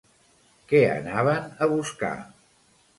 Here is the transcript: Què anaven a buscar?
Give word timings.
Què 0.71 0.81
anaven 0.95 1.47
a 1.67 1.71
buscar? 1.77 2.15